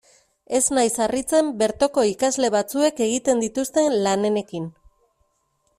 [0.59, 4.69] Ez naiz harritzen bertoko ikasle batzuek egiten dituzten lanenekin.